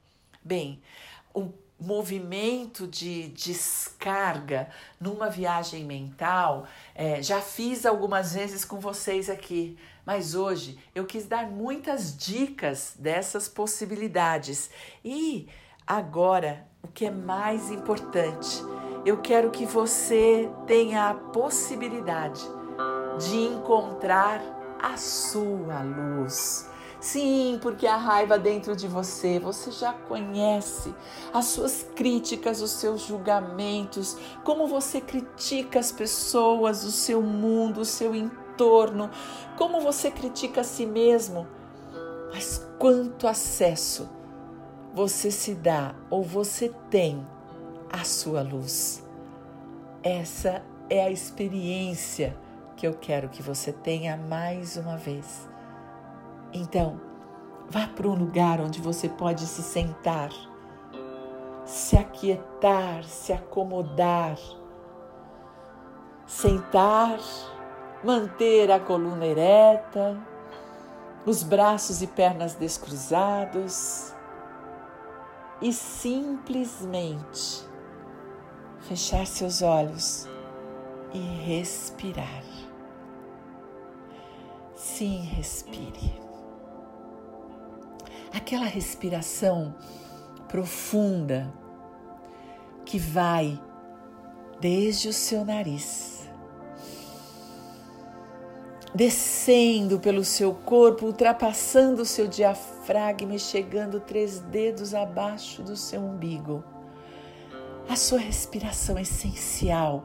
Bem, 0.42 0.80
o 1.34 1.52
movimento 1.78 2.86
de 2.86 3.28
descarga 3.28 4.68
numa 5.00 5.28
viagem 5.28 5.84
mental, 5.84 6.66
é, 6.94 7.22
já 7.22 7.40
fiz 7.40 7.84
algumas 7.84 8.34
vezes 8.34 8.64
com 8.64 8.80
vocês 8.80 9.28
aqui, 9.28 9.76
mas 10.04 10.34
hoje 10.34 10.78
eu 10.94 11.04
quis 11.04 11.26
dar 11.26 11.46
muitas 11.50 12.16
dicas 12.16 12.94
dessas 12.98 13.48
possibilidades. 13.48 14.70
E 15.04 15.48
agora, 15.86 16.66
o 16.82 16.88
que 16.88 17.04
é 17.04 17.10
mais 17.10 17.70
importante, 17.70 18.62
eu 19.04 19.20
quero 19.20 19.50
que 19.50 19.66
você 19.66 20.48
tenha 20.66 21.10
a 21.10 21.14
possibilidade 21.14 22.40
de 23.18 23.36
encontrar 23.36 24.40
a 24.80 24.96
sua 24.96 25.82
luz 25.82 26.70
Sim, 27.06 27.60
porque 27.62 27.86
a 27.86 27.96
raiva 27.96 28.36
dentro 28.36 28.74
de 28.74 28.88
você, 28.88 29.38
você 29.38 29.70
já 29.70 29.92
conhece 29.92 30.92
as 31.32 31.44
suas 31.44 31.86
críticas, 31.94 32.60
os 32.60 32.72
seus 32.72 33.02
julgamentos, 33.02 34.16
como 34.42 34.66
você 34.66 35.00
critica 35.00 35.78
as 35.78 35.92
pessoas, 35.92 36.82
o 36.82 36.90
seu 36.90 37.22
mundo, 37.22 37.82
o 37.82 37.84
seu 37.84 38.12
entorno, 38.12 39.08
como 39.56 39.80
você 39.80 40.10
critica 40.10 40.62
a 40.62 40.64
si 40.64 40.84
mesmo. 40.84 41.46
Mas 42.34 42.66
quanto 42.76 43.28
acesso 43.28 44.08
você 44.92 45.30
se 45.30 45.54
dá 45.54 45.94
ou 46.10 46.24
você 46.24 46.74
tem 46.90 47.24
à 47.88 48.02
sua 48.02 48.42
luz? 48.42 49.00
Essa 50.02 50.60
é 50.90 51.04
a 51.04 51.10
experiência 51.10 52.36
que 52.74 52.84
eu 52.84 52.94
quero 52.94 53.28
que 53.28 53.44
você 53.44 53.72
tenha 53.72 54.16
mais 54.16 54.76
uma 54.76 54.96
vez 54.96 55.54
então, 56.56 57.00
vá 57.68 57.86
para 57.86 58.08
um 58.08 58.14
lugar 58.14 58.60
onde 58.60 58.80
você 58.80 59.08
pode 59.08 59.46
se 59.46 59.62
sentar, 59.62 60.30
se 61.64 61.96
aquietar, 61.96 63.04
se 63.04 63.32
acomodar, 63.32 64.38
sentar, 66.26 67.18
manter 68.02 68.70
a 68.70 68.78
coluna 68.78 69.26
ereta, 69.26 70.16
os 71.24 71.42
braços 71.42 72.02
e 72.02 72.06
pernas 72.06 72.54
descruzados 72.54 74.14
e 75.60 75.72
simplesmente 75.72 77.66
fechar 78.80 79.26
seus 79.26 79.62
olhos 79.62 80.28
e 81.12 81.18
respirar. 81.18 82.44
Sim, 84.76 85.22
respire 85.22 86.25
aquela 88.32 88.66
respiração 88.66 89.74
profunda 90.48 91.52
que 92.84 92.98
vai 92.98 93.60
desde 94.60 95.08
o 95.08 95.12
seu 95.12 95.44
nariz, 95.44 96.28
descendo 98.94 99.98
pelo 99.98 100.24
seu 100.24 100.54
corpo, 100.54 101.06
ultrapassando 101.06 102.02
o 102.02 102.06
seu 102.06 102.26
diafragma 102.26 103.34
e 103.34 103.38
chegando 103.38 104.00
três 104.00 104.38
dedos 104.40 104.94
abaixo 104.94 105.62
do 105.62 105.76
seu 105.76 106.00
umbigo. 106.00 106.64
A 107.88 107.94
sua 107.94 108.18
respiração 108.18 108.98
essencial 108.98 110.02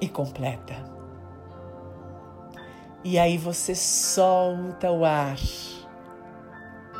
e 0.00 0.08
completa. 0.08 0.76
E 3.02 3.18
aí 3.18 3.38
você 3.38 3.74
solta 3.74 4.90
o 4.90 5.04
ar 5.04 5.38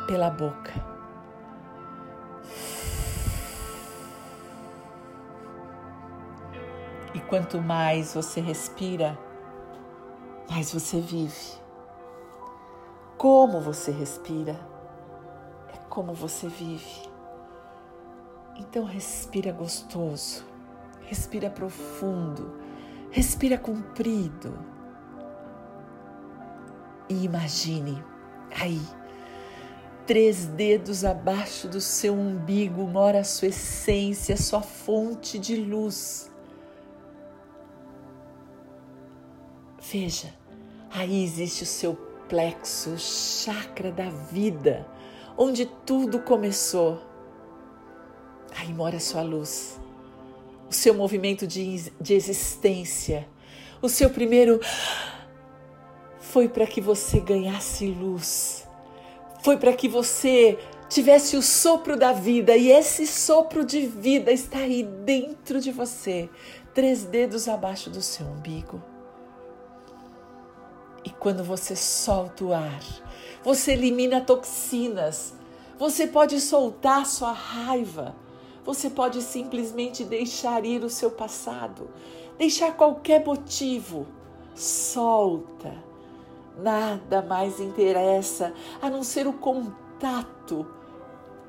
pela 0.09 0.31
boca. 0.31 0.73
E 7.13 7.19
quanto 7.19 7.61
mais 7.61 8.15
você 8.15 8.41
respira, 8.41 9.15
mais 10.49 10.73
você 10.73 10.99
vive. 10.99 11.59
Como 13.19 13.61
você 13.61 13.91
respira 13.91 14.59
é 15.71 15.77
como 15.89 16.15
você 16.15 16.47
vive. 16.47 17.07
Então 18.55 18.85
respira 18.85 19.51
gostoso, 19.51 20.43
respira 21.01 21.51
profundo, 21.51 22.59
respira 23.11 23.59
comprido. 23.59 24.57
E 27.07 27.25
imagine 27.25 28.03
aí 28.59 28.81
três 30.09 30.47
dedos 30.47 31.05
abaixo 31.05 31.67
do 31.67 31.79
seu 31.79 32.15
umbigo 32.15 32.81
mora 32.87 33.19
a 33.19 33.23
sua 33.23 33.49
essência, 33.49 34.35
sua 34.35 34.59
fonte 34.59 35.37
de 35.37 35.55
luz. 35.55 36.31
Veja, 39.79 40.33
aí 40.89 41.23
existe 41.23 41.61
o 41.61 41.65
seu 41.67 41.93
plexo, 42.27 42.89
o 42.89 42.97
chakra 42.97 43.91
da 43.91 44.09
vida, 44.09 44.87
onde 45.37 45.67
tudo 45.85 46.17
começou. 46.17 46.99
Aí 48.55 48.73
mora 48.73 48.97
a 48.97 48.99
sua 48.99 49.21
luz, 49.21 49.79
o 50.67 50.73
seu 50.73 50.95
movimento 50.95 51.45
de, 51.45 51.91
de 52.01 52.15
existência. 52.15 53.29
O 53.79 53.87
seu 53.87 54.09
primeiro 54.09 54.59
foi 56.19 56.49
para 56.49 56.65
que 56.65 56.81
você 56.81 57.19
ganhasse 57.19 57.85
luz 57.85 58.58
foi 59.41 59.57
para 59.57 59.73
que 59.73 59.87
você 59.87 60.59
tivesse 60.89 61.37
o 61.37 61.41
sopro 61.41 61.95
da 61.95 62.11
vida 62.11 62.55
e 62.57 62.71
esse 62.71 63.05
sopro 63.05 63.63
de 63.63 63.85
vida 63.85 64.31
está 64.31 64.59
aí 64.59 64.83
dentro 64.83 65.61
de 65.61 65.71
você, 65.71 66.29
três 66.73 67.03
dedos 67.03 67.47
abaixo 67.47 67.89
do 67.89 68.01
seu 68.01 68.25
umbigo. 68.25 68.81
E 71.05 71.09
quando 71.11 71.43
você 71.43 71.75
solta 71.75 72.43
o 72.43 72.53
ar, 72.53 72.83
você 73.43 73.71
elimina 73.73 74.19
toxinas, 74.19 75.33
você 75.77 76.07
pode 76.07 76.41
soltar 76.41 77.05
sua 77.05 77.31
raiva, 77.31 78.15
você 78.65 78.89
pode 78.89 79.21
simplesmente 79.21 80.03
deixar 80.03 80.65
ir 80.65 80.83
o 80.83 80.89
seu 80.89 81.11
passado, 81.11 81.89
deixar 82.37 82.75
qualquer 82.75 83.23
motivo. 83.23 84.05
Solta 84.53 85.88
Nada 86.61 87.21
mais 87.21 87.59
interessa 87.59 88.53
a 88.81 88.89
não 88.89 89.03
ser 89.03 89.27
o 89.27 89.33
contato, 89.33 90.65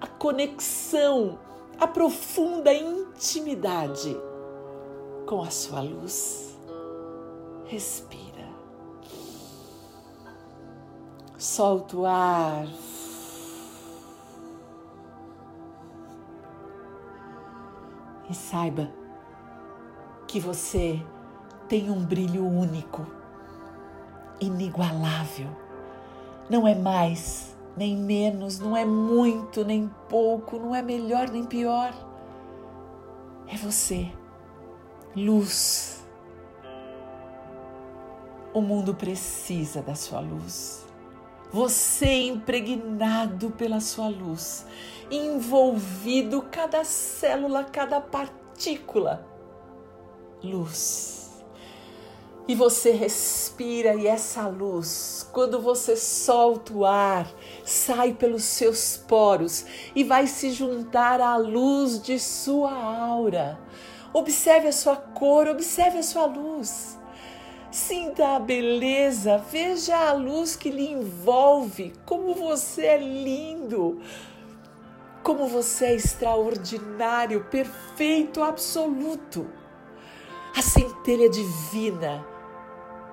a 0.00 0.06
conexão, 0.06 1.38
a 1.78 1.86
profunda 1.86 2.72
intimidade 2.72 4.16
com 5.26 5.42
a 5.42 5.50
sua 5.50 5.80
luz. 5.80 6.58
Respira. 7.66 8.48
Solta 11.38 11.96
o 11.96 12.06
ar. 12.06 12.66
E 18.28 18.34
saiba 18.34 18.88
que 20.28 20.38
você 20.38 21.02
tem 21.68 21.90
um 21.90 22.04
brilho 22.04 22.46
único, 22.46 23.06
inigualável. 24.40 25.48
Não 26.48 26.66
é 26.66 26.74
mais 26.74 27.56
nem 27.76 27.96
menos, 27.96 28.58
não 28.58 28.76
é 28.76 28.84
muito 28.84 29.64
nem 29.64 29.88
pouco, 30.08 30.58
não 30.58 30.74
é 30.74 30.82
melhor 30.82 31.30
nem 31.30 31.44
pior. 31.44 31.94
É 33.46 33.56
você, 33.56 34.10
luz. 35.14 36.04
O 38.52 38.60
mundo 38.60 38.94
precisa 38.94 39.80
da 39.80 39.94
sua 39.94 40.20
luz. 40.20 40.84
Você 41.52 42.28
impregnado 42.28 43.50
pela 43.50 43.80
sua 43.80 44.08
luz, 44.08 44.66
envolvido 45.10 46.42
cada 46.50 46.84
célula, 46.84 47.64
cada 47.64 48.00
partícula. 48.00 49.26
Luz 50.42 51.19
e 52.50 52.54
você 52.56 52.90
respira 52.90 53.94
e 53.94 54.08
essa 54.08 54.48
luz, 54.48 55.24
quando 55.30 55.60
você 55.60 55.96
solta 55.96 56.72
o 56.74 56.84
ar, 56.84 57.32
sai 57.64 58.12
pelos 58.12 58.42
seus 58.42 58.96
poros 58.96 59.64
e 59.94 60.02
vai 60.02 60.26
se 60.26 60.50
juntar 60.50 61.20
à 61.20 61.36
luz 61.36 62.02
de 62.02 62.18
sua 62.18 62.72
aura. 62.72 63.56
Observe 64.12 64.66
a 64.66 64.72
sua 64.72 64.96
cor, 64.96 65.46
observe 65.46 65.98
a 65.98 66.02
sua 66.02 66.26
luz. 66.26 66.98
Sinta 67.70 68.34
a 68.34 68.40
beleza, 68.40 69.38
veja 69.38 70.08
a 70.08 70.12
luz 70.12 70.56
que 70.56 70.72
lhe 70.72 70.90
envolve, 70.90 71.92
como 72.04 72.34
você 72.34 72.84
é 72.84 72.98
lindo, 72.98 74.00
como 75.22 75.46
você 75.46 75.84
é 75.84 75.94
extraordinário, 75.94 77.44
perfeito, 77.44 78.42
absoluto. 78.42 79.48
A 80.56 80.62
centelha 80.62 81.30
divina 81.30 82.28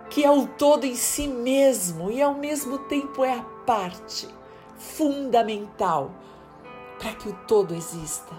que 0.10 0.24
é 0.24 0.32
o 0.32 0.48
todo 0.48 0.86
em 0.86 0.96
si 0.96 1.28
mesmo 1.28 2.10
e 2.12 2.22
ao 2.22 2.34
mesmo 2.34 2.80
tempo 2.80 3.24
é 3.24 3.38
a 3.38 3.44
parte 3.66 4.28
fundamental 4.78 6.12
para 6.98 7.14
que 7.14 7.30
o 7.30 7.34
todo 7.46 7.74
exista. 7.74 8.34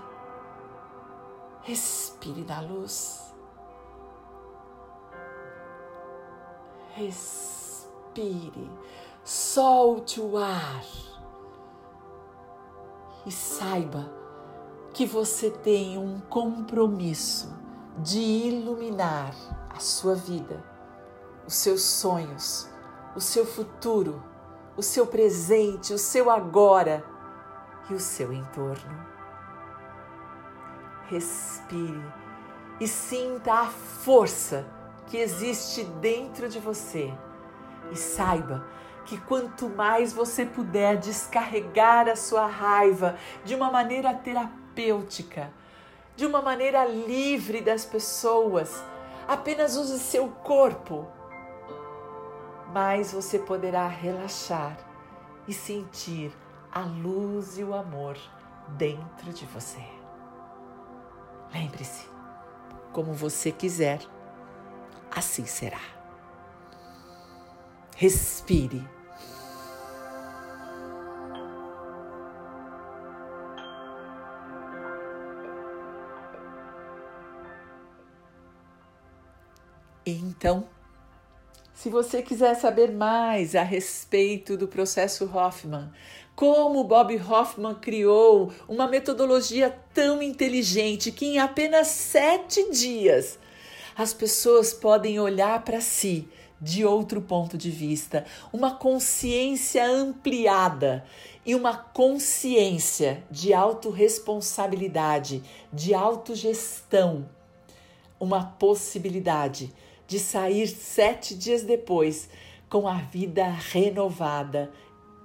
Respire 1.63 2.45
na 2.45 2.61
luz. 2.61 3.33
Respire, 6.95 8.71
solte 9.23 10.21
o 10.21 10.37
ar 10.37 10.85
e 13.25 13.31
saiba 13.31 14.11
que 14.93 15.07
você 15.07 15.51
tem 15.51 15.97
um 15.97 16.19
compromisso 16.19 17.55
de 17.99 18.19
iluminar 18.19 19.33
a 19.71 19.79
sua 19.79 20.17
vida 20.17 20.78
os 21.49 21.55
seus 21.55 21.81
sonhos, 21.81 22.69
o 23.17 23.23
seu 23.23 23.47
futuro, 23.47 24.23
o 24.77 24.83
seu 24.83 25.07
presente, 25.07 25.95
o 25.95 25.99
seu 25.99 26.31
agora 26.31 27.03
e 27.89 27.95
o 27.95 27.99
seu 27.99 28.35
entorno. 28.35 29.07
Respire 31.07 32.05
e 32.79 32.87
sinta 32.87 33.55
a 33.55 33.65
força 33.65 34.67
que 35.07 35.17
existe 35.17 35.85
dentro 35.85 36.51
de 36.51 36.59
você. 36.59 37.11
E 37.91 37.97
saiba 37.97 38.67
que 39.07 39.19
quanto 39.19 39.71
mais 39.71 40.13
você 40.13 40.45
puder 40.45 40.99
descarregar 40.99 42.11
a 42.11 42.15
sua 42.15 42.47
raiva 42.47 43.17
de 43.43 43.55
uma 43.55 43.71
maneira 43.71 44.13
terapêutica, 44.13 45.51
de 46.15 46.27
uma 46.27 46.43
maneira 46.43 46.85
livre 46.85 47.63
das 47.63 47.87
pessoas, 47.87 48.85
apenas 49.27 49.79
use 49.79 49.99
seu 49.99 50.29
corpo 50.29 51.17
mais 52.73 53.13
você 53.13 53.39
poderá 53.39 53.87
relaxar 53.87 54.77
e 55.47 55.53
sentir 55.53 56.33
a 56.71 56.81
luz 56.81 57.59
e 57.59 57.65
o 57.65 57.75
amor 57.75 58.17
dentro 58.77 59.33
de 59.33 59.47
você. 59.47 59.83
Lembre-se, 61.53 62.07
como 62.93 63.15
você 63.15 63.51
quiser, 63.51 64.01
assim 65.11 65.47
será. 65.47 65.81
Respire. 67.97 68.87
Então, 80.05 80.69
se 81.81 81.89
você 81.89 82.21
quiser 82.21 82.57
saber 82.57 82.91
mais 82.91 83.55
a 83.55 83.63
respeito 83.63 84.57
do 84.57 84.67
processo 84.67 85.31
Hoffman, 85.33 85.89
como 86.35 86.83
Bob 86.83 87.17
Hoffman 87.17 87.77
criou 87.77 88.53
uma 88.67 88.89
metodologia 88.89 89.79
tão 89.95 90.21
inteligente 90.21 91.13
que 91.13 91.25
em 91.25 91.39
apenas 91.39 91.87
sete 91.87 92.69
dias 92.73 93.39
as 93.97 94.13
pessoas 94.13 94.75
podem 94.75 95.21
olhar 95.21 95.65
para 95.65 95.81
si 95.81 96.29
de 96.61 96.85
outro 96.85 97.23
ponto 97.23 97.57
de 97.57 97.71
vista, 97.71 98.27
uma 98.53 98.75
consciência 98.75 99.87
ampliada 99.89 101.05
e 101.47 101.55
uma 101.55 101.77
consciência 101.77 103.23
de 103.31 103.55
autorresponsabilidade, 103.55 105.45
de 105.73 105.95
autogestão, 105.95 107.29
uma 108.19 108.45
possibilidade 108.59 109.73
de 110.09 110.19
sair 110.19 110.67
sete 110.67 111.37
dias 111.37 111.63
depois 111.63 112.29
com 112.69 112.89
a 112.89 112.97
vida 112.97 113.49
renovada, 113.49 114.73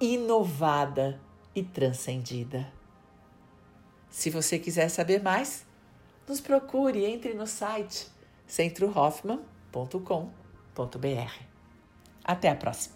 inovada 0.00 1.20
e 1.54 1.62
transcendida. 1.62 2.66
Se 4.10 4.30
você 4.30 4.58
quiser 4.58 4.88
saber 4.90 5.22
mais, 5.22 5.64
nos 6.28 6.40
procure, 6.40 7.04
entre 7.04 7.34
no 7.34 7.46
site 7.46 8.06
centrohoffman.com.br. 8.46 11.32
Até 12.22 12.50
a 12.50 12.54
próxima! 12.54 12.93